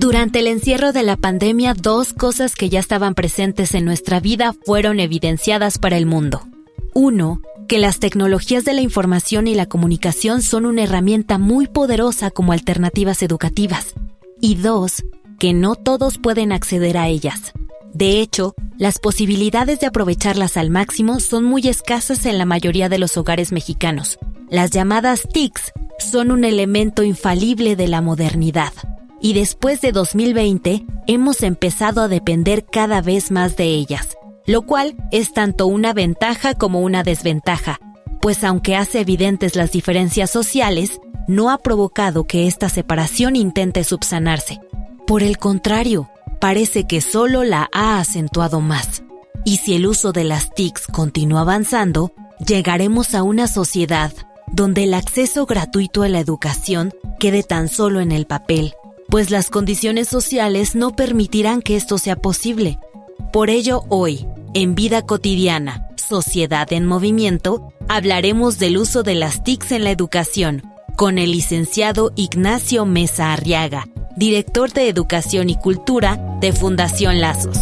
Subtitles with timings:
[0.00, 4.54] Durante el encierro de la pandemia, dos cosas que ya estaban presentes en nuestra vida
[4.64, 6.48] fueron evidenciadas para el mundo.
[6.94, 12.30] Uno, que las tecnologías de la información y la comunicación son una herramienta muy poderosa
[12.30, 13.92] como alternativas educativas.
[14.40, 15.04] Y dos,
[15.38, 17.52] que no todos pueden acceder a ellas.
[17.92, 22.96] De hecho, las posibilidades de aprovecharlas al máximo son muy escasas en la mayoría de
[22.96, 24.18] los hogares mexicanos.
[24.48, 28.72] Las llamadas TICs son un elemento infalible de la modernidad
[29.20, 34.96] y después de 2020 hemos empezado a depender cada vez más de ellas, lo cual
[35.12, 37.78] es tanto una ventaja como una desventaja,
[38.20, 44.60] pues aunque hace evidentes las diferencias sociales, no ha provocado que esta separación intente subsanarse.
[45.06, 46.08] Por el contrario,
[46.40, 49.02] parece que solo la ha acentuado más.
[49.44, 52.12] Y si el uso de las TICs continúa avanzando,
[52.44, 54.12] llegaremos a una sociedad
[54.52, 58.74] donde el acceso gratuito a la educación quede tan solo en el papel
[59.10, 62.78] pues las condiciones sociales no permitirán que esto sea posible.
[63.32, 69.72] Por ello, hoy, en Vida Cotidiana, Sociedad en Movimiento, hablaremos del uso de las TICs
[69.72, 70.62] en la educación,
[70.96, 77.58] con el licenciado Ignacio Mesa Arriaga, director de Educación y Cultura de Fundación Lazos.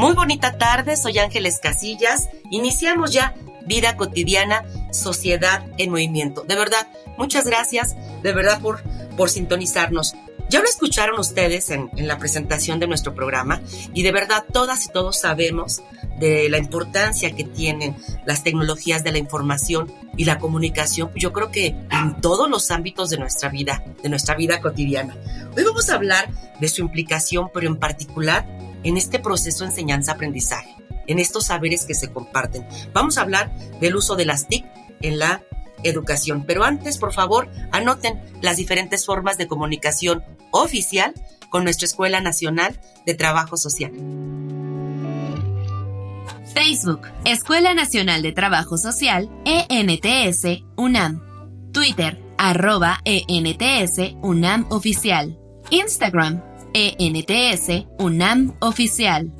[0.00, 2.30] Muy bonita tarde, soy Ángeles Casillas.
[2.50, 3.34] Iniciamos ya
[3.66, 6.42] vida cotidiana, sociedad en movimiento.
[6.48, 6.88] De verdad,
[7.18, 8.82] muchas gracias, de verdad, por,
[9.18, 10.14] por sintonizarnos.
[10.48, 13.60] Ya lo escucharon ustedes en, en, la presentación de nuestro programa
[13.92, 15.82] y de verdad todas y todos sabemos
[16.18, 17.94] de la importancia que tienen
[18.24, 23.10] las tecnologías de la información y la comunicación, yo creo que en todos los ámbitos
[23.10, 25.14] de nuestra vida, de nuestra vida cotidiana.
[25.54, 28.46] Hoy vamos a hablar de su implicación, pero en particular
[28.84, 30.76] en este proceso enseñanza-aprendizaje,
[31.06, 32.66] en estos saberes que se comparten.
[32.92, 34.64] Vamos a hablar del uso de las TIC
[35.02, 35.42] en la
[35.82, 41.14] educación, pero antes, por favor, anoten las diferentes formas de comunicación oficial
[41.48, 43.92] con nuestra Escuela Nacional de Trabajo Social.
[46.52, 51.22] Facebook, Escuela Nacional de Trabajo Social, ENTS, UNAM.
[51.72, 55.38] Twitter, arroba ENTS, UNAM Oficial.
[55.70, 56.42] Instagram,
[56.72, 59.32] ENTS UNAM Oficial.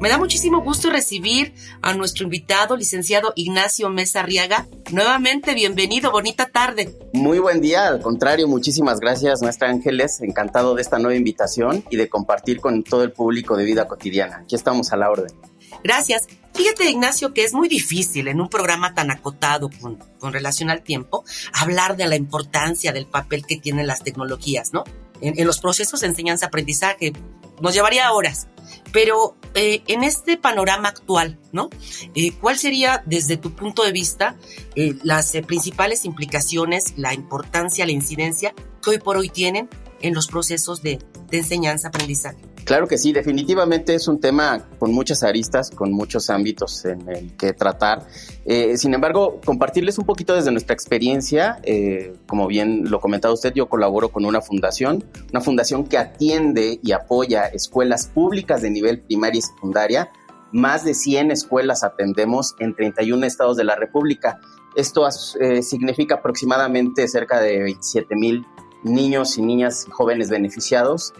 [0.00, 1.52] Me da muchísimo gusto recibir
[1.82, 4.66] a nuestro invitado, licenciado Ignacio Mesa Arriaga.
[4.90, 6.96] Nuevamente, bienvenido, bonita tarde.
[7.12, 10.22] Muy buen día, al contrario, muchísimas gracias, nuestra Ángeles.
[10.22, 14.38] Encantado de esta nueva invitación y de compartir con todo el público de vida cotidiana.
[14.38, 15.36] Aquí estamos a la orden.
[15.84, 16.26] Gracias.
[16.60, 19.98] Fíjate, Ignacio, que es muy difícil en un programa tan acotado con,
[20.30, 24.84] relación al tiempo hablar de la importancia del papel que tienen las tecnologías, ¿no?
[25.22, 27.14] En, los procesos de enseñanza-aprendizaje.
[27.62, 28.46] Nos llevaría horas.
[28.92, 31.70] Pero eh, en este panorama actual, ¿no?
[32.14, 34.36] Eh, ¿Cuál sería, desde tu punto de vista,
[34.74, 38.54] eh, las principales implicaciones, la importancia, la incidencia
[38.84, 39.70] que hoy por hoy tienen
[40.02, 40.98] en los procesos de,
[41.30, 42.49] de enseñanza-aprendizaje?
[42.64, 47.36] Claro que sí, definitivamente es un tema con muchas aristas, con muchos ámbitos en el
[47.36, 48.06] que tratar.
[48.44, 53.52] Eh, sin embargo, compartirles un poquito desde nuestra experiencia, eh, como bien lo comentaba usted,
[53.54, 59.00] yo colaboro con una fundación, una fundación que atiende y apoya escuelas públicas de nivel
[59.00, 60.10] primaria y secundaria.
[60.52, 64.40] Más de 100 escuelas atendemos en 31 estados de la República.
[64.76, 65.08] Esto
[65.40, 68.44] eh, significa aproximadamente cerca de 27 mil
[68.82, 71.12] niños y niñas jóvenes beneficiados,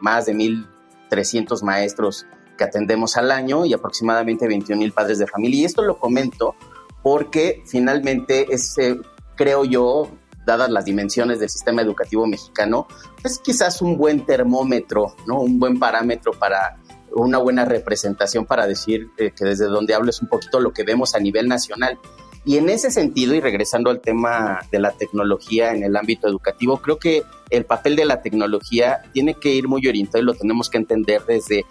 [0.00, 0.66] más de mil
[1.12, 2.26] 300 maestros
[2.56, 5.60] que atendemos al año y aproximadamente 21 mil padres de familia.
[5.60, 6.54] Y esto lo comento
[7.02, 8.98] porque finalmente es, eh,
[9.36, 10.08] creo yo,
[10.46, 12.86] dadas las dimensiones del sistema educativo mexicano,
[13.22, 15.40] es quizás un buen termómetro, ¿no?
[15.40, 16.78] un buen parámetro para
[17.14, 20.82] una buena representación para decir eh, que desde donde hablo es un poquito lo que
[20.82, 21.98] vemos a nivel nacional.
[22.44, 26.78] Y en ese sentido, y regresando al tema de la tecnología en el ámbito educativo,
[26.78, 30.68] creo que el papel de la tecnología tiene que ir muy orientado y lo tenemos
[30.68, 31.64] que entender desde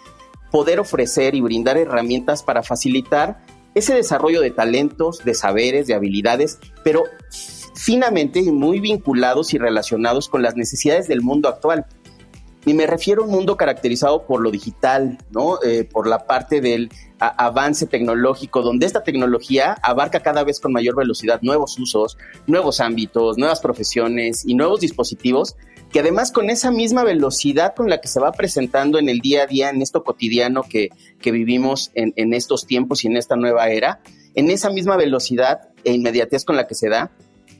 [0.50, 6.58] poder ofrecer y brindar herramientas para facilitar ese desarrollo de talentos, de saberes, de habilidades,
[6.84, 7.04] pero
[7.74, 11.86] finamente muy vinculados y relacionados con las necesidades del mundo actual.
[12.64, 15.60] Y me refiero a un mundo caracterizado por lo digital, ¿no?
[15.62, 20.96] Eh, por la parte del avance tecnológico, donde esta tecnología abarca cada vez con mayor
[20.96, 25.56] velocidad nuevos usos, nuevos ámbitos, nuevas profesiones y nuevos dispositivos,
[25.90, 29.42] que además con esa misma velocidad con la que se va presentando en el día
[29.42, 33.70] a día, en esto cotidiano que, vivimos en, en estos tiempos y en esta nueva
[33.70, 34.00] era,
[34.34, 37.10] en esa misma velocidad e inmediatez con la que se da,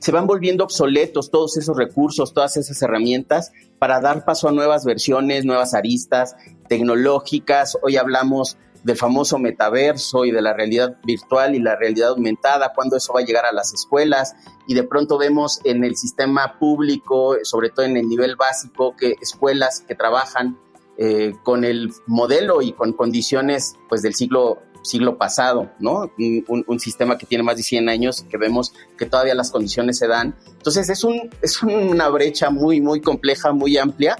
[0.03, 4.83] se van volviendo obsoletos todos esos recursos, todas esas herramientas para dar paso a nuevas
[4.83, 6.35] versiones, nuevas aristas
[6.67, 7.77] tecnológicas.
[7.81, 12.97] Hoy hablamos del famoso metaverso y de la realidad virtual y la realidad aumentada, cuándo
[12.97, 14.35] eso va a llegar a las escuelas
[14.67, 19.15] y de pronto vemos en el sistema público, sobre todo en el nivel básico, que
[19.21, 20.59] escuelas que trabajan
[20.97, 26.11] eh, con el modelo y con condiciones pues del siglo siglo pasado, ¿no?
[26.47, 30.07] Un, sistema que tiene más de 100 años, que vemos que todavía las condiciones se
[30.07, 30.35] dan.
[30.57, 34.17] Entonces es, un, es una brecha muy, muy compleja, muy amplia.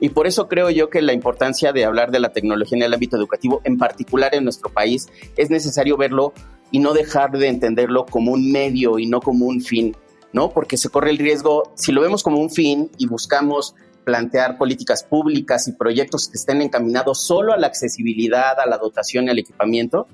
[0.00, 2.94] Y por eso creo yo que la importancia de hablar de la tecnología en el
[2.94, 6.32] ámbito educativo, en particular en nuestro país, es necesario verlo
[6.70, 9.96] y no dejar de entenderlo como un medio y no como un fin,
[10.32, 10.50] ¿no?
[10.50, 13.74] Porque se corre el riesgo, si lo vemos como un fin y buscamos
[14.06, 19.26] plantear políticas públicas y proyectos que estén encaminados solo a la accesibilidad, a la dotación
[19.26, 20.06] y al equipamiento,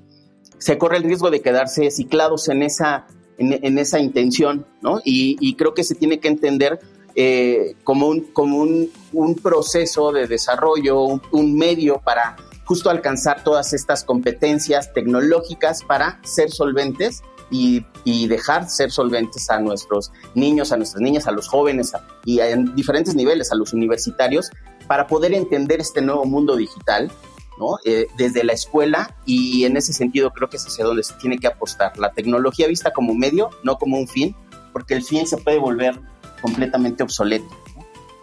[0.57, 3.05] se corre el riesgo de quedarse ciclados en esa,
[3.37, 4.99] en, esa intención, ¿no?
[5.05, 6.79] Y, creo que se tiene que entender
[7.15, 12.35] eh, como, un, como un, proceso de desarrollo, un medio para
[12.65, 17.21] justo alcanzar todas estas competencias tecnológicas para ser solventes
[17.53, 21.93] y, dejar ser solventes a nuestros niños, a nuestras niñas, a los jóvenes
[22.25, 24.49] y en diferentes niveles, a los universitarios,
[24.87, 27.11] para poder entender este nuevo mundo digital,
[27.59, 27.77] ¿no?
[27.85, 31.37] Eh, desde la escuela y en ese sentido creo que es hacia donde se tiene
[31.37, 31.97] que apostar.
[31.97, 34.35] La tecnología vista como medio, no como un fin,
[34.73, 35.99] porque el fin se puede volver
[36.41, 37.47] completamente obsoleto.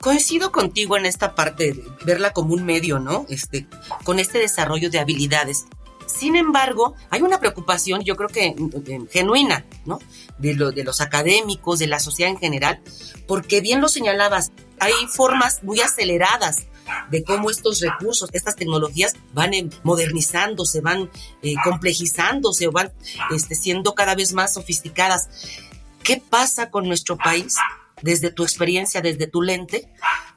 [0.01, 3.27] Coincido contigo en esta parte de verla como un medio, ¿no?
[3.29, 3.67] Este,
[4.03, 5.67] con este desarrollo de habilidades.
[6.11, 8.55] Sin embargo, hay una preocupación, yo creo que
[9.11, 9.99] genuina, ¿no?
[10.39, 12.81] De los académicos, de la sociedad en general,
[13.27, 16.67] porque bien lo señalabas, hay formas muy aceleradas
[17.11, 21.11] de cómo estos recursos, estas tecnologías van eh, modernizándose, van
[21.43, 22.93] eh, complejizándose o van
[23.31, 25.29] este, siendo cada vez más sofisticadas.
[26.03, 27.57] ¿Qué pasa con nuestro país
[28.03, 29.89] desde tu experiencia, desde tu lente,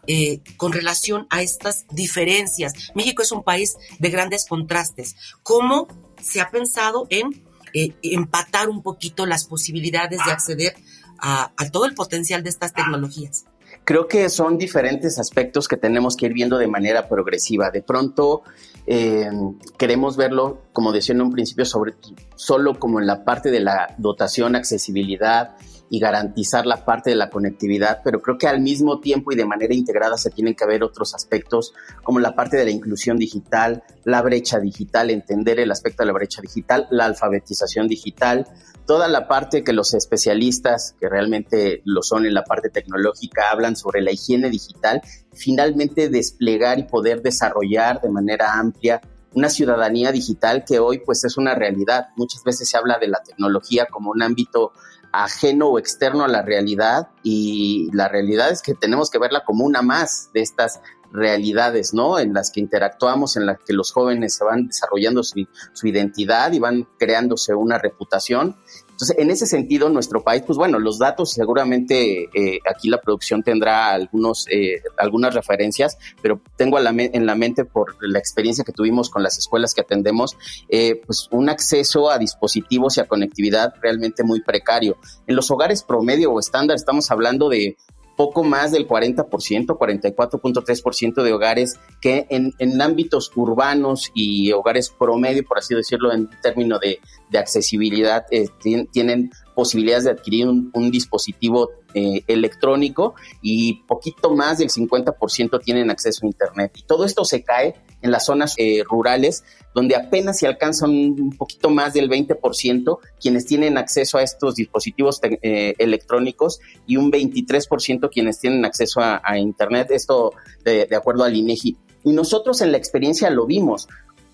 [0.08, 2.74] eh, con relación a estas diferencias.
[2.94, 5.16] México es un país de grandes contrastes.
[5.44, 5.88] ¿Cómo
[6.22, 10.76] se ha pensado en eh, empatar un poquito las posibilidades de acceder
[11.20, 13.46] a, todo el potencial de estas tecnologías?
[13.86, 17.72] Creo que son diferentes aspectos que tenemos que ir viendo de manera progresiva.
[17.72, 18.44] De pronto
[18.86, 19.30] eh,
[19.78, 21.94] queremos verlo, como decía en un principio, sobre
[22.36, 25.56] solo como en la parte de la dotación, accesibilidad,
[25.94, 29.46] y garantizar la parte de la conectividad, pero creo que al mismo tiempo y de
[29.46, 33.84] manera integrada se tienen que ver otros aspectos como la parte de la inclusión digital,
[34.04, 38.48] la brecha digital, entender el aspecto de la brecha digital, la alfabetización digital,
[38.88, 43.76] toda la parte que los especialistas, que realmente lo son en la parte tecnológica, hablan
[43.76, 45.00] sobre la higiene digital,
[45.32, 49.00] finalmente desplegar y poder desarrollar de manera amplia
[49.36, 52.08] una ciudadanía digital que hoy pues es una realidad.
[52.16, 54.74] Muchas veces se habla de la tecnología como un ámbito
[55.14, 59.64] ajeno o externo a la realidad y la realidad es que tenemos que verla como
[59.64, 62.18] una más de estas realidades, ¿no?
[62.18, 66.52] En las que interactuamos, en las que los jóvenes se van desarrollando su, su identidad
[66.52, 68.58] y van creándose una reputación
[69.04, 73.44] entonces, en ese sentido, nuestro país, pues bueno, los datos seguramente eh, aquí la producción
[73.44, 79.10] tendrá algunos, eh, algunas referencias, pero tengo en la mente por la experiencia que tuvimos
[79.10, 80.38] con las escuelas que atendemos,
[80.70, 84.96] eh, pues un acceso a dispositivos y a conectividad realmente muy precario.
[85.28, 87.76] En los hogares promedio o estándar estamos hablando de
[88.16, 95.44] poco más del 40%, 44.3% de hogares que en, en, ámbitos urbanos y hogares promedio,
[95.44, 98.48] por así decirlo, en términos de, de accesibilidad, eh,
[98.92, 106.22] tienen posibilidades de adquirir un, dispositivo eh, electrónico y poquito más del 50% tienen acceso
[106.24, 106.72] a Internet.
[106.78, 109.44] Y todo esto se cae en las zonas eh, rurales,
[109.74, 115.20] donde apenas se alcanzan un poquito más del 20% quienes tienen acceso a estos dispositivos
[115.24, 120.34] eh, electrónicos y un 23% quienes tienen acceso a, Internet, esto
[120.64, 121.78] de, de acuerdo al INEGI.
[122.04, 123.88] Y nosotros en la experiencia lo vimos.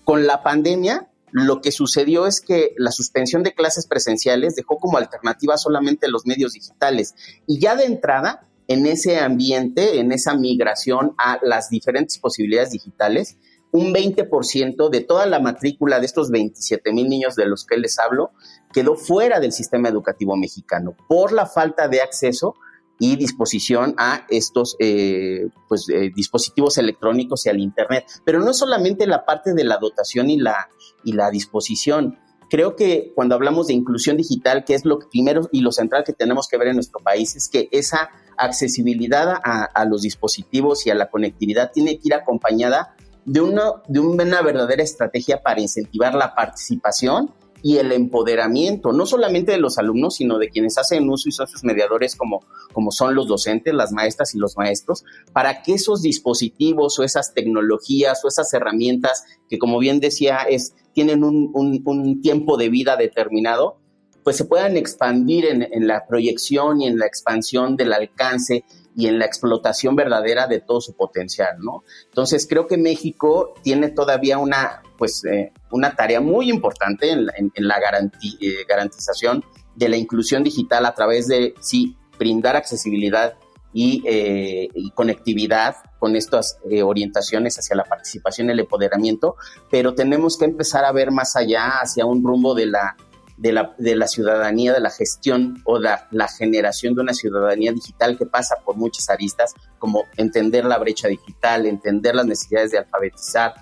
[0.04, 4.98] Con la pandemia, lo que sucedió es que la suspensión de clases presenciales dejó como
[4.98, 7.14] alternativa solamente los medios digitales.
[7.46, 13.36] Y ya de entrada, en ese ambiente, en esa migración a las diferentes posibilidades digitales,
[13.72, 17.98] un 20% de toda la matrícula de estos 27 mil niños de los que les
[17.98, 18.32] hablo
[18.72, 22.56] quedó fuera del sistema educativo mexicano por la falta de acceso
[23.00, 28.04] y disposición a estos eh, pues, eh, dispositivos electrónicos y al Internet.
[28.24, 30.68] Pero no solamente la parte de la dotación y la,
[31.02, 32.18] y la disposición.
[32.50, 36.12] Creo que cuando hablamos de inclusión digital, que es lo primero y lo central que
[36.12, 40.90] tenemos que ver en nuestro país, es que esa accesibilidad a, a los dispositivos y
[40.90, 46.14] a la conectividad tiene que ir acompañada de una, de una verdadera estrategia para incentivar
[46.14, 51.28] la participación y el empoderamiento, no solamente de los alumnos, sino de quienes hacen uso
[51.28, 55.62] y son sus mediadores como, como son los docentes, las maestras y los maestros, para
[55.62, 61.24] que esos dispositivos o esas tecnologías o esas herramientas que, como bien decía, es, tienen
[61.24, 63.78] un, un, tiempo de vida determinado,
[64.24, 68.64] pues se puedan expandir en, en la proyección y en la expansión del alcance
[68.96, 71.84] y en la explotación verdadera de todo su potencial, ¿no?
[72.06, 77.76] Entonces creo que México tiene todavía una, pues, eh, una tarea muy importante en, la
[77.78, 79.44] eh, garantización
[79.74, 83.34] de la inclusión digital a través de, sí, brindar accesibilidad
[83.72, 89.36] y, eh, y conectividad con estas orientaciones hacia la participación y el empoderamiento,
[89.70, 92.96] pero tenemos que empezar a ver más allá hacia un rumbo de la
[93.40, 97.72] de la, de la ciudadanía, de la gestión o la, la generación de una ciudadanía
[97.72, 102.78] digital que pasa por muchas aristas, como entender la brecha digital, entender las necesidades de
[102.78, 103.54] alfabetizar,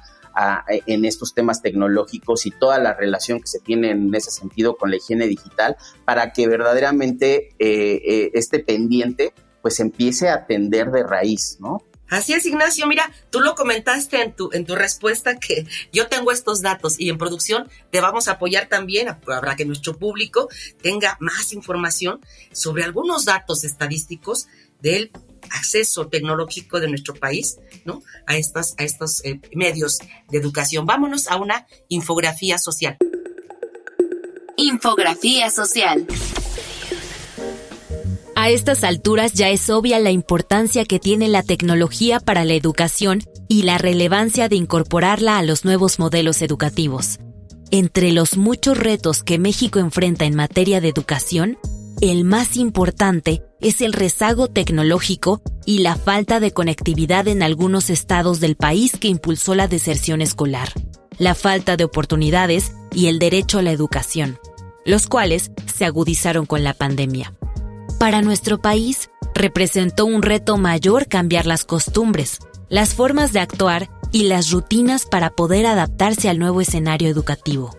[0.87, 4.91] en estos temas tecnológicos y toda la relación que se tiene en ese sentido con
[4.91, 9.33] la higiene digital para que verdaderamente eh, eh, este pendiente
[9.63, 11.83] pues empiece a atender de raíz, ¿no?
[12.09, 12.87] Así es, Ignacio.
[12.87, 17.11] Mira, tú lo comentaste en tu, en tu respuesta que yo tengo estos datos y
[17.11, 19.09] en producción te vamos a apoyar también.
[19.09, 20.49] Habrá que nuestro público
[20.83, 22.21] tenga más información
[22.53, 24.49] sobre algunos datos estadísticos
[24.81, 25.11] del
[25.51, 28.03] acceso tecnológico de nuestro país, ¿no?
[28.27, 29.99] A estos, a estos eh, medios
[30.31, 30.87] de educación.
[30.87, 32.97] Vámonos a una infografía social.
[34.57, 36.07] Infografía social.
[38.41, 43.21] A estas alturas ya es obvia la importancia que tiene la tecnología para la educación
[43.49, 47.19] y la relevancia de incorporarla a los nuevos modelos educativos.
[47.73, 51.59] Entre los muchos retos que México enfrenta en materia de educación,
[52.01, 58.39] el más importante es el rezago tecnológico y la falta de conectividad en algunos estados
[58.39, 60.69] del país que impulsó la deserción escolar,
[61.19, 64.39] la falta de oportunidades y el derecho a la educación,
[64.85, 67.35] los cuales se agudizaron con la pandemia.
[67.99, 72.39] Para nuestro país, representó un reto mayor cambiar las costumbres,
[72.69, 77.77] las formas de actuar y las rutinas para poder adaptarse al nuevo escenario educativo.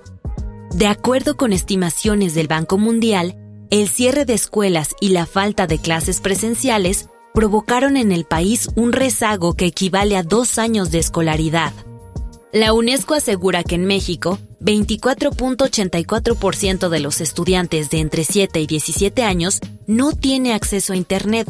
[0.76, 3.38] De acuerdo con estimaciones del Banco Mundial,
[3.70, 8.92] el cierre de escuelas y la falta de clases presenciales provocaron en el país un
[8.92, 11.72] rezago que equivale a dos años de escolaridad.
[12.52, 19.24] La UNESCO asegura que en México 24.84% de los estudiantes de entre 7 y 17
[19.24, 21.48] años no tiene acceso a Internet,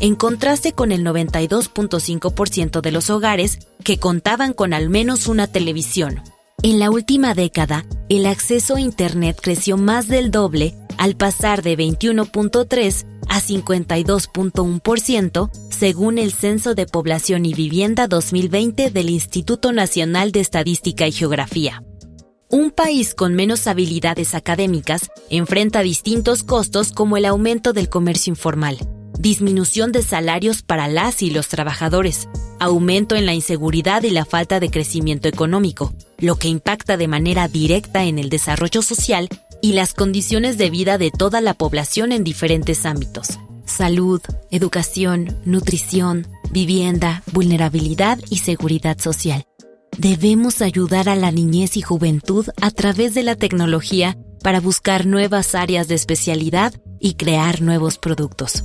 [0.00, 6.22] en contraste con el 92.5% de los hogares que contaban con al menos una televisión.
[6.62, 11.78] En la última década, el acceso a Internet creció más del doble al pasar de
[11.78, 20.40] 21.3 a 52.1% según el Censo de Población y Vivienda 2020 del Instituto Nacional de
[20.40, 21.82] Estadística y Geografía.
[22.52, 28.76] Un país con menos habilidades académicas enfrenta distintos costos como el aumento del comercio informal,
[29.16, 32.28] disminución de salarios para las y los trabajadores,
[32.58, 37.46] aumento en la inseguridad y la falta de crecimiento económico, lo que impacta de manera
[37.46, 39.28] directa en el desarrollo social
[39.62, 43.38] y las condiciones de vida de toda la población en diferentes ámbitos.
[43.64, 49.44] Salud, educación, nutrición, vivienda, vulnerabilidad y seguridad social.
[50.00, 55.54] Debemos ayudar a la niñez y juventud a través de la tecnología para buscar nuevas
[55.54, 58.64] áreas de especialidad y crear nuevos productos.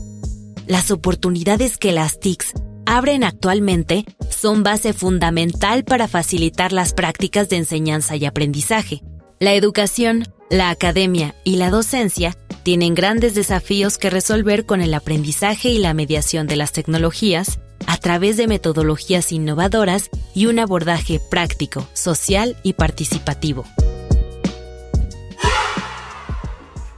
[0.66, 2.54] Las oportunidades que las TICs
[2.86, 9.04] abren actualmente son base fundamental para facilitar las prácticas de enseñanza y aprendizaje.
[9.42, 15.68] La educación, la academia y la docencia tienen grandes desafíos que resolver con el aprendizaje
[15.68, 21.88] y la mediación de las tecnologías a través de metodologías innovadoras y un abordaje práctico,
[21.94, 23.66] social y participativo.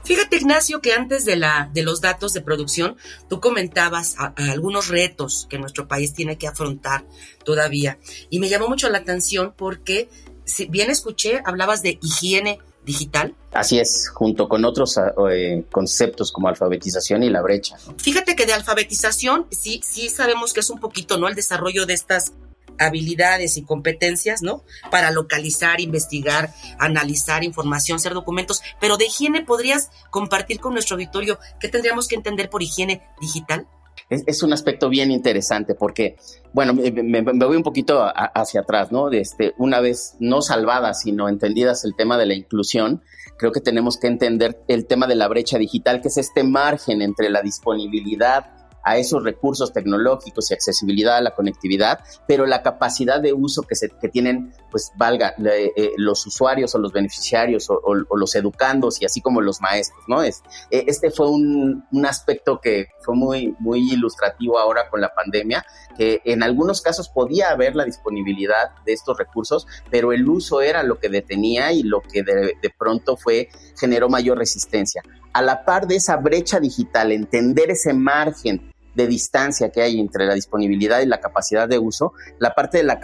[0.08, 2.96] Fíjate, Ignacio, que antes de, la, de los datos de producción,
[3.28, 7.04] tú comentabas algunos retos que nuestro país tiene que afrontar
[7.44, 7.98] todavía.
[8.30, 10.08] Y me llamó mucho la atención porque,
[10.46, 13.34] si bien escuché, hablabas de higiene digital.
[13.52, 17.76] Así es, junto con otros ah, eh, conceptos como alfabetización y la brecha.
[17.98, 21.28] Fíjate que de alfabetización sí, sí sabemos que es un poquito, ¿no?
[21.28, 22.32] El desarrollo de estas
[22.78, 24.62] habilidades y competencias, ¿no?
[24.90, 28.62] Para localizar, investigar, analizar información, hacer documentos.
[28.80, 33.66] Pero de higiene, ¿podrías compartir con nuestro auditorio qué tendríamos que entender por higiene digital?
[34.10, 36.16] Es, un aspecto bien interesante porque,
[36.54, 39.10] bueno, me, voy un poquito hacia atrás, ¿no?
[39.10, 43.02] Este, una vez no salvadas, sino entendidas el tema de la inclusión,
[43.38, 47.02] creo que tenemos que entender el tema de la brecha digital, que es este margen
[47.02, 53.20] entre la disponibilidad a esos recursos tecnológicos y accesibilidad a la conectividad, pero la capacidad
[53.20, 57.94] de uso que, se, que tienen, pues valga, eh, los usuarios o los beneficiarios o,
[57.94, 60.22] los educandos y así como los maestros, ¿no?
[60.22, 65.12] Es, eh, este fue un, un, aspecto que fue muy, muy ilustrativo ahora con la
[65.14, 65.64] pandemia,
[65.98, 70.82] que en algunos casos podía haber la disponibilidad de estos recursos, pero el uso era
[70.82, 75.02] lo que detenía y lo que de, de pronto fue, generó mayor resistencia.
[75.32, 80.26] A la par de esa brecha digital, entender ese margen de distancia que hay entre
[80.26, 82.98] la disponibilidad y la capacidad de uso, la parte de la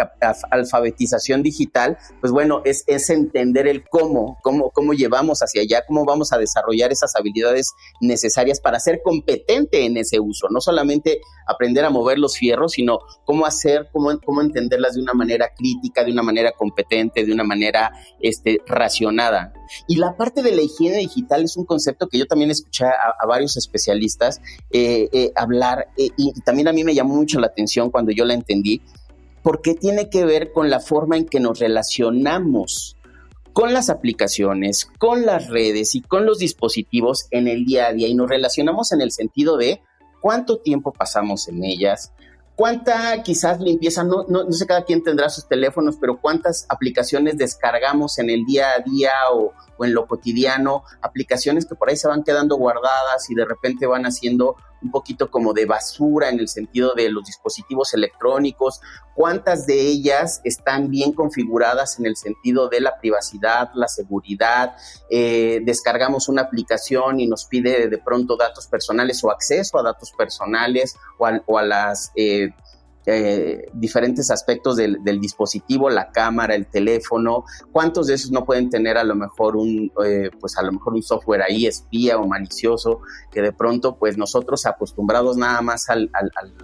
[0.50, 6.04] alfabetización digital, pues bueno, es, es entender el cómo, cómo, cómo llevamos hacia allá, cómo
[6.04, 11.84] vamos a desarrollar esas habilidades necesarias para ser competente en ese uso, no solamente aprender
[11.84, 16.10] a mover los fierros, sino cómo hacer, cómo, cómo entenderlas de una manera crítica, de
[16.10, 19.52] una manera competente, de una manera este, racionada.
[19.86, 23.26] Y la parte de la higiene digital es un concepto que yo también escuché a,
[23.26, 27.90] varios especialistas eh, eh, hablar eh, y, también a mí me llamó mucho la atención
[27.90, 28.82] cuando yo la entendí,
[29.42, 32.96] porque tiene que ver con la forma en que nos relacionamos
[33.52, 38.08] con las aplicaciones, con las redes y con los dispositivos en el día a día
[38.08, 39.80] y nos relacionamos en el sentido de
[40.20, 42.12] cuánto tiempo pasamos en ellas,
[42.56, 47.36] cuánta quizás limpieza, no, no, no, sé cada quien tendrá sus teléfonos, pero cuántas aplicaciones
[47.36, 51.96] descargamos en el día a día o, o en lo cotidiano, aplicaciones que por ahí
[51.96, 56.38] se van quedando guardadas y de repente van haciendo un poquito como de basura en
[56.38, 58.80] el sentido de los dispositivos electrónicos,
[59.14, 64.76] cuántas de ellas están bien configuradas en el sentido de la privacidad, la seguridad,
[65.10, 70.12] eh, descargamos una aplicación y nos pide de pronto datos personales o acceso a datos
[70.12, 72.12] personales o a, las...
[72.14, 72.50] Eh,
[73.06, 78.96] eh, diferentes aspectos del, dispositivo, la cámara, el teléfono, cuántos de esos no pueden tener
[78.96, 83.00] a lo mejor un, eh, pues a lo mejor un software ahí espía o malicioso,
[83.30, 86.10] que de pronto pues nosotros acostumbrados nada más al,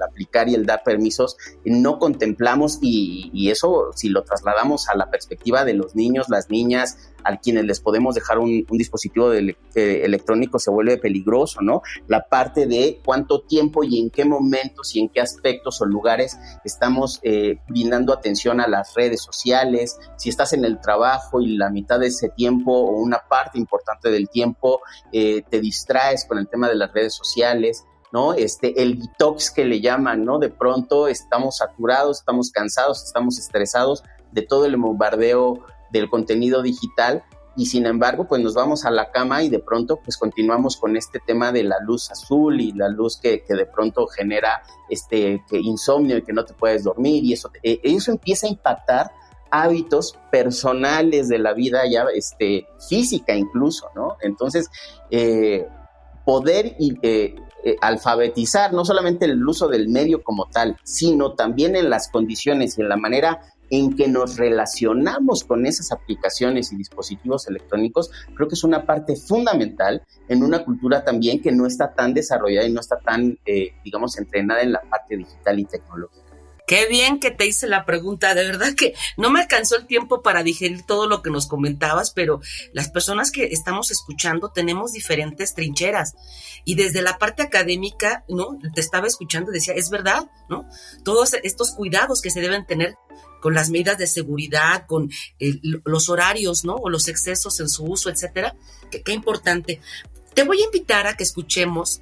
[0.02, 5.64] aplicar y el dar permisos, no contemplamos y, eso si lo trasladamos a la perspectiva
[5.64, 10.70] de los niños, las niñas, a quienes les podemos dejar un, dispositivo de, electrónico se
[10.70, 11.82] vuelve peligroso, ¿no?
[12.06, 16.29] La parte de cuánto tiempo y en qué momentos y en qué aspectos o lugares
[16.64, 21.70] estamos eh, brindando atención a las redes sociales, si estás en el trabajo y la
[21.70, 24.80] mitad de ese tiempo o una parte importante del tiempo
[25.12, 28.32] eh, te distraes con el tema de las redes sociales, ¿no?
[28.32, 30.38] Este, el detox que le llaman, ¿no?
[30.38, 37.24] De pronto estamos saturados, estamos cansados, estamos estresados de todo el bombardeo del contenido digital
[37.56, 40.96] y sin embargo pues nos vamos a la cama y de pronto pues continuamos con
[40.96, 45.58] este tema de la luz azul y la luz que, de pronto genera este que
[45.58, 49.10] insomnio y que no te puedes dormir y eso, eh, eso empieza a impactar
[49.50, 54.16] hábitos personales de la vida ya este, física incluso, ¿no?
[54.20, 54.70] Entonces,
[55.10, 55.66] eh,
[56.24, 57.34] poder eh,
[57.80, 62.82] alfabetizar no solamente el uso del medio como tal, sino también en las condiciones y
[62.82, 68.54] en la manera en que nos relacionamos con esas aplicaciones y dispositivos electrónicos, creo que
[68.54, 72.80] es una parte fundamental en una cultura también que no está tan desarrollada y no
[72.80, 76.30] está tan, eh, digamos, entrenada en la parte digital y tecnológica.
[76.70, 80.22] Qué bien que te hice la pregunta, de verdad que no me alcanzó el tiempo
[80.22, 82.40] para digerir todo lo que nos comentabas, pero
[82.72, 86.14] las personas que estamos escuchando tenemos diferentes trincheras
[86.64, 88.56] y desde la parte académica, ¿no?
[88.72, 90.64] Te estaba escuchando y decía, es verdad, ¿no?
[91.02, 92.94] Todos estos cuidados que se deben tener
[93.40, 95.11] con las medidas de seguridad, con
[95.85, 96.74] los horarios, ¿no?
[96.74, 98.55] O los excesos en su uso, etcétera.
[98.90, 99.81] Qué, importante.
[100.35, 102.00] Te voy a invitar a que escuchemos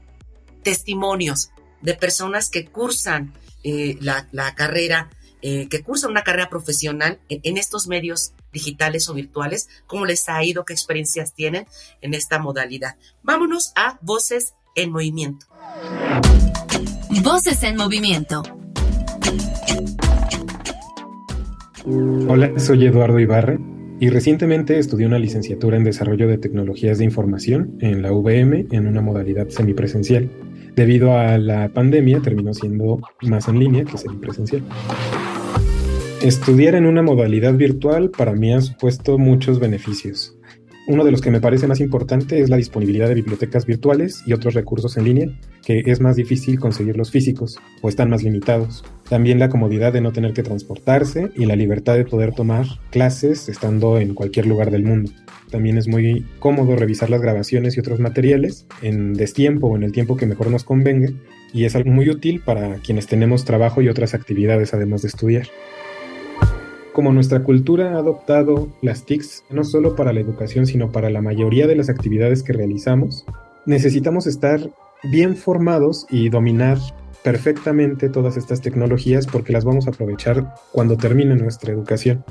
[0.62, 5.10] testimonios de personas que cursan eh, la, carrera,
[5.42, 10.42] eh, que cursan una carrera profesional en, estos medios digitales o virtuales, cómo les ha
[10.42, 11.66] ido, qué experiencias tienen
[12.00, 12.96] en esta modalidad.
[13.22, 15.46] Vámonos a Voces en Movimiento.
[17.22, 18.57] Voces en Movimiento.
[21.86, 23.58] Hola, soy Eduardo Ibarre
[24.00, 28.86] y recientemente estudié una licenciatura en Desarrollo de Tecnologías de Información en la UVM en
[28.86, 30.28] una modalidad semipresencial.
[30.74, 34.62] Debido a la pandemia terminó siendo más en línea que semipresencial.
[36.22, 40.36] Estudiar en una modalidad virtual para mí ha supuesto muchos beneficios.
[40.88, 44.32] Uno de los que me parece más importante es la disponibilidad de bibliotecas virtuales y
[44.32, 45.28] otros recursos en línea,
[45.62, 48.84] que es más difícil conseguir los físicos o están más limitados.
[49.08, 53.48] También la comodidad de no tener que transportarse y la libertad de poder tomar clases
[53.48, 55.10] estando en cualquier lugar del mundo.
[55.50, 59.92] También es muy cómodo revisar las grabaciones y otros materiales en destiempo o en el
[59.92, 61.08] tiempo que mejor nos convenga
[61.54, 65.46] y es algo muy útil para quienes tenemos trabajo y otras actividades además de estudiar.
[66.92, 71.22] Como nuestra cultura ha adoptado las TICs no solo para la educación sino para la
[71.22, 73.24] mayoría de las actividades que realizamos,
[73.64, 74.60] necesitamos estar
[75.04, 76.78] bien formados y dominar
[77.22, 82.24] perfectamente todas estas tecnologías porque las vamos a aprovechar cuando termine nuestra educación.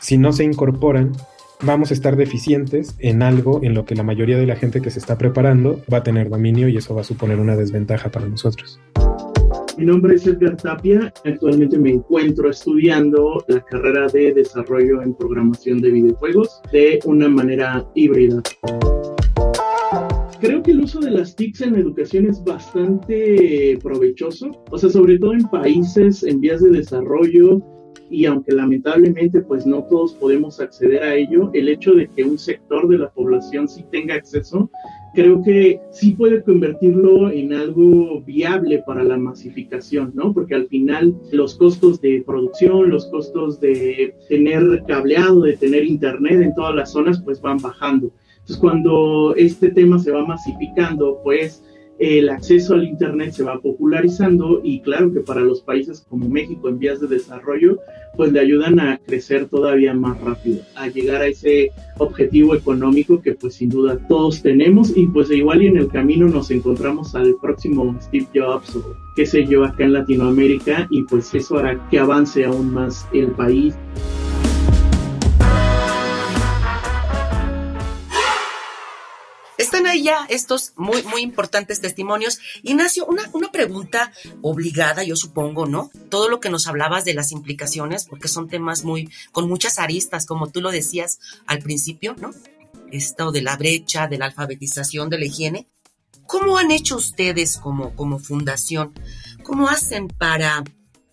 [0.00, 1.12] Si no se incorporan,
[1.62, 4.90] vamos a estar deficientes en algo en lo que la mayoría de la gente que
[4.90, 8.26] se está preparando va a tener dominio y eso va a suponer una desventaja para
[8.26, 8.80] nosotros.
[9.78, 11.12] Mi nombre es Edgar Tapia.
[11.24, 17.86] Actualmente me encuentro estudiando la carrera de desarrollo en programación de videojuegos de una manera
[17.94, 18.42] híbrida.
[20.46, 24.88] Creo que el uso de las TICs en la educación es bastante provechoso, o sea,
[24.88, 27.60] sobre todo en países en vías de desarrollo
[28.10, 32.38] y aunque lamentablemente pues no todos podemos acceder a ello, el hecho de que un
[32.38, 34.70] sector de la población sí tenga acceso,
[35.16, 40.32] creo que sí puede convertirlo en algo viable para la masificación, ¿no?
[40.32, 46.40] Porque al final los costos de producción, los costos de tener cableado, de tener internet
[46.40, 48.12] en todas las zonas pues van bajando.
[48.46, 51.64] Entonces cuando este tema se va masificando, pues
[51.98, 56.68] el acceso al Internet se va popularizando y claro que para los países como México
[56.68, 57.80] en vías de desarrollo,
[58.16, 63.34] pues le ayudan a crecer todavía más rápido, a llegar a ese objetivo económico que
[63.34, 67.34] pues sin duda todos tenemos y pues igual y en el camino nos encontramos al
[67.42, 71.98] próximo Steve Jobs o qué sé yo acá en Latinoamérica y pues eso hará que
[71.98, 73.74] avance aún más el país.
[79.66, 82.38] Están ahí ya estos muy, muy importantes testimonios.
[82.62, 85.90] Ignacio, una, una pregunta obligada, yo supongo, ¿no?
[86.08, 90.24] Todo lo que nos hablabas de las implicaciones, porque son temas muy, con muchas aristas,
[90.24, 92.30] como tú lo decías al principio, ¿no?
[92.92, 95.66] Esto de la brecha, de la alfabetización, de la higiene.
[96.28, 98.92] ¿Cómo han hecho ustedes como, como fundación?
[99.42, 100.62] ¿Cómo hacen para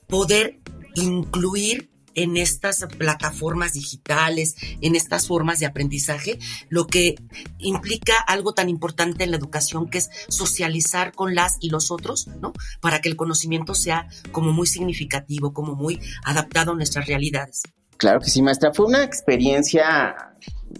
[0.06, 0.60] poder
[0.94, 7.16] incluir en estas plataformas digitales, en estas formas de aprendizaje, lo que
[7.60, 12.28] implica algo tan importante en la educación que es socializar con las y los otros,
[12.28, 12.54] ¿no?
[12.82, 17.64] Para que el conocimiento sea como muy significativo, como muy adaptado a nuestras realidades.
[17.98, 18.74] Claro que sí, maestra.
[18.74, 20.16] Fue una experiencia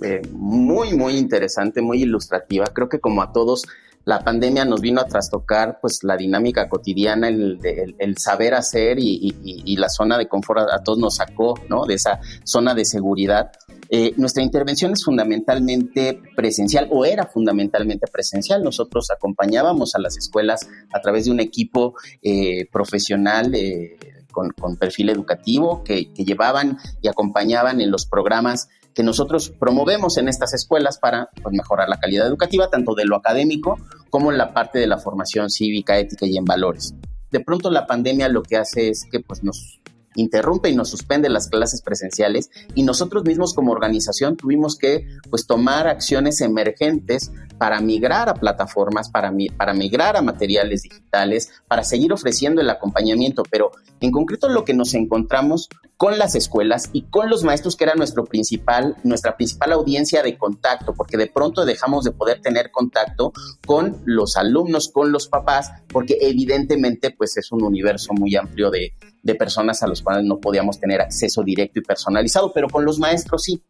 [0.04, 2.66] eh, muy, muy interesante, muy ilustrativa.
[2.74, 3.64] Creo que como a todos
[4.06, 9.90] la pandemia nos vino a trastocar pues la dinámica cotidiana, el, saber hacer y, la
[9.90, 11.86] zona de confort a, todos nos sacó ¿no?
[11.86, 13.52] de esa zona de seguridad.
[13.90, 18.64] Eh, nuestra intervención es fundamentalmente presencial o era fundamentalmente presencial.
[18.64, 23.54] Nosotros acompañábamos a las escuelas a través de un equipo eh, profesional.
[23.56, 23.98] Eh,
[24.34, 30.54] con, perfil educativo que llevaban y acompañaban en los programas que nosotros promovemos en estas
[30.54, 33.78] escuelas para pues, mejorar la calidad educativa, tanto de lo académico
[34.10, 36.94] como en la parte de la formación cívica, ética y en valores.
[37.32, 39.80] De pronto la pandemia lo que hace es que pues, nos
[40.16, 45.48] interrumpe y nos suspende las clases presenciales y nosotros mismos como organización tuvimos que pues
[45.48, 52.14] tomar acciones emergentes para migrar a plataformas, para, para migrar a materiales digitales, para seguir
[52.14, 55.70] ofreciendo el acompañamiento, pero en concreto lo que nos encontramos
[56.04, 60.38] con las escuelas y con los maestros que era nuestro principal, nuestra principal audiencia de
[60.38, 63.32] contacto, porque de pronto dejamos de poder tener contacto
[63.66, 68.96] con los alumnos, con los papás, porque evidentemente pues es un universo muy amplio de,
[69.22, 73.00] de personas a los cuales no podíamos tener acceso directo y personalizado, pero con los
[73.00, 73.64] maestros sí.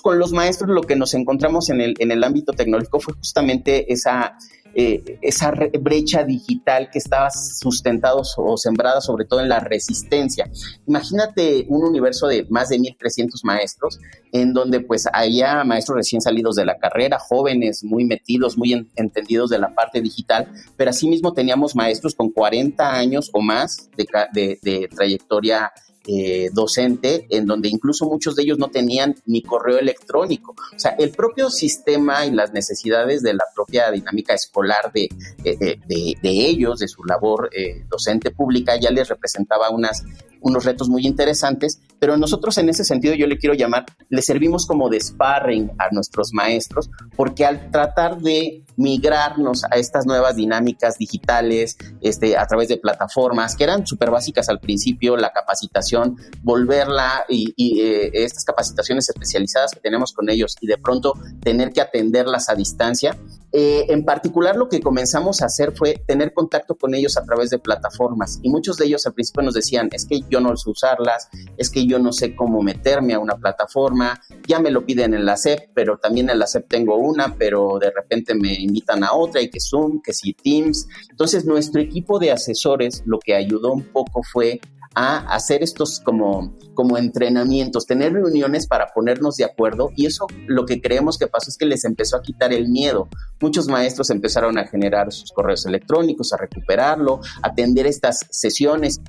[0.00, 3.92] con los maestros lo que nos encontramos en el, en el ámbito tecnológico fue justamente
[3.92, 4.36] esa,
[4.74, 10.50] eh, esa brecha digital que estaba sustentado o sembrada sobre todo en la resistencia.
[10.86, 13.98] Imagínate un universo de más de 1.300 maestros
[14.32, 19.50] en donde pues había maestros recién salidos de la carrera, jóvenes muy metidos, muy entendidos
[19.50, 24.88] de la parte digital, pero asimismo teníamos maestros con 40 años o más de, de
[24.88, 25.72] trayectoria
[26.12, 30.56] eh, docente, en donde incluso muchos de ellos no tenían ni correo electrónico.
[30.74, 35.08] O sea, el propio sistema y las necesidades de la propia dinámica escolar de,
[35.44, 40.04] de, ellos, de su labor eh, docente pública, ya les representaba unas
[40.40, 44.66] unos retos muy interesantes, pero nosotros en ese sentido yo le quiero llamar, le servimos
[44.66, 50.96] como de sparring a nuestros maestros, porque al tratar de migrarnos a estas nuevas dinámicas
[50.96, 57.24] digitales, este, a través de plataformas que eran súper básicas al principio, la capacitación, volverla
[57.28, 62.48] y, eh, estas capacitaciones especializadas que tenemos con ellos y de pronto tener que atenderlas
[62.48, 63.16] a distancia,
[63.52, 67.50] Eh, en particular, lo que comenzamos a hacer fue tener contacto con ellos a través
[67.50, 70.70] de plataformas y muchos de ellos al principio nos decían, es que yo no sé
[70.70, 75.14] usarlas, es que yo no sé cómo meterme a una plataforma, ya me lo piden
[75.14, 79.02] en la SEP, pero también en la SEP tengo una, pero de repente me invitan
[79.02, 80.88] a otra y que Zoom, que si Teams.
[81.10, 84.60] Entonces, nuestro equipo de asesores lo que ayudó un poco fue
[84.94, 90.66] a hacer estos como, como entrenamientos, tener reuniones para ponernos de acuerdo y eso lo
[90.66, 93.08] que creemos que pasó es que les empezó a quitar el miedo.
[93.40, 99.00] Muchos maestros empezaron a generar sus correos electrónicos, a recuperarlo, a atender estas sesiones.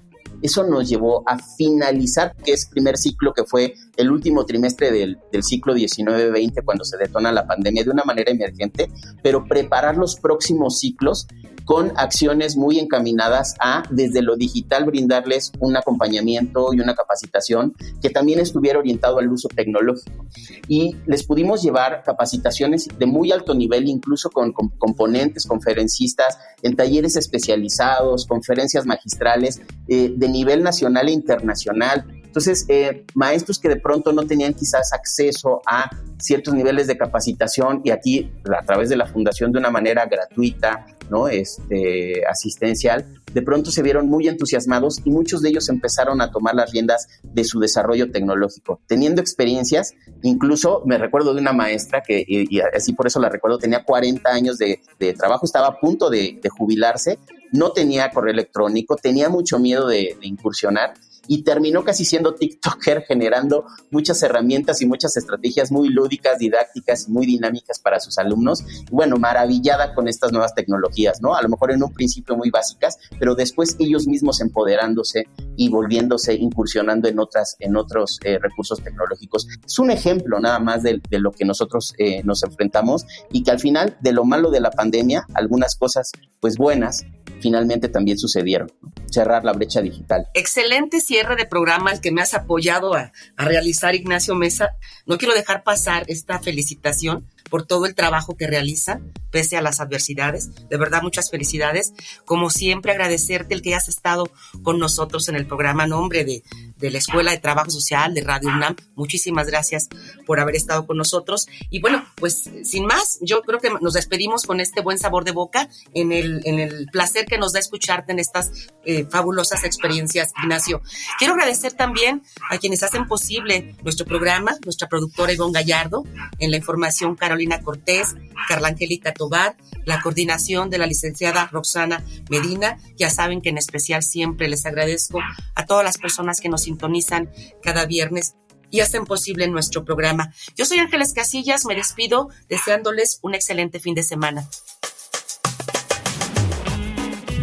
[0.41, 5.19] Eso nos llevó a finalizar, que es primer ciclo, que fue el último trimestre del,
[5.31, 10.15] del ciclo 19-20, cuando se detona la pandemia de una manera emergente, pero preparar los
[10.15, 11.27] próximos ciclos
[11.65, 18.09] con acciones muy encaminadas a, desde lo digital, brindarles un acompañamiento y una capacitación que
[18.09, 20.25] también estuviera orientado al uso tecnológico.
[20.67, 27.15] Y les pudimos llevar capacitaciones de muy alto nivel, incluso con, componentes, conferencistas, en talleres
[27.15, 32.05] especializados, conferencias magistrales eh, de nivel nacional e internacional.
[32.23, 37.81] Entonces, eh, maestros que de pronto no tenían quizás acceso a ciertos niveles de capacitación
[37.83, 41.27] y aquí a través de la fundación de una manera gratuita, ¿no?
[41.27, 46.55] Este, asistencial, de pronto se vieron muy entusiasmados y muchos de ellos empezaron a tomar
[46.55, 52.23] las riendas de su desarrollo tecnológico, teniendo experiencias, incluso me recuerdo de una maestra que,
[52.27, 54.79] y, así por eso la recuerdo, tenía 40 años de,
[55.17, 57.19] trabajo, estaba a punto de, jubilarse,
[57.51, 60.93] no tenía correo electrónico, tenía mucho miedo de incursionar
[61.27, 67.11] y terminó casi siendo TikToker generando muchas herramientas y muchas estrategias muy lúdicas, didácticas y
[67.11, 68.63] muy dinámicas para sus alumnos.
[68.91, 71.35] bueno, maravillada con estas nuevas tecnologías, ¿no?
[71.35, 76.33] A lo mejor en un principio muy básicas, pero después ellos mismos empoderándose y volviéndose,
[76.33, 79.47] incursionando en otras, en otros eh, recursos tecnológicos.
[79.65, 83.59] Es un ejemplo nada más de, lo que nosotros eh, nos enfrentamos y que al
[83.59, 87.05] final de lo malo de la pandemia, algunas cosas pues buenas
[87.41, 88.71] finalmente también sucedieron.
[89.09, 90.27] Cerrar la brecha digital.
[90.33, 94.77] Excelente cierre de programa el que me has apoyado a, realizar, Ignacio Mesa.
[95.05, 99.81] No quiero dejar pasar esta felicitación por todo el trabajo que realiza, pese a las
[99.81, 100.69] adversidades.
[100.69, 101.93] De verdad, muchas felicidades.
[102.23, 104.31] Como siempre, agradecerte el que hayas estado
[104.63, 106.43] con nosotros en el programa Nombre de,
[106.81, 108.75] de la Escuela de Trabajo Social de Radio UNAM.
[108.95, 109.87] Muchísimas gracias
[110.25, 111.47] por haber estado con nosotros.
[111.69, 115.31] Y bueno, pues sin más, yo creo que nos despedimos con este buen sabor de
[115.31, 118.51] boca en el, en el placer que nos da escucharte en estas
[118.83, 120.81] eh, fabulosas experiencias, Ignacio.
[121.17, 126.03] Quiero agradecer también a quienes hacen posible nuestro programa, nuestra productora Ivonne Gallardo,
[126.39, 128.15] en la información Carolina Cortés,
[128.47, 132.77] Carla Angélica Tobar, la coordinación de la licenciada Roxana Medina.
[132.97, 135.19] Ya saben que en especial siempre les agradezco
[135.55, 137.29] a todas las personas que nos sintonizan
[137.61, 138.35] cada viernes
[138.69, 140.33] y hacen posible nuestro programa.
[140.55, 144.47] Yo soy Ángeles Casillas, me despido deseándoles un excelente fin de semana.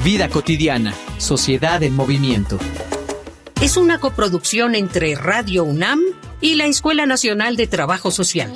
[0.02, 2.58] Vida cotidiana, sociedad en movimiento.
[3.60, 6.00] Es una coproducción entre Radio UNAM
[6.40, 8.52] y la Escuela Nacional de Trabajo Social.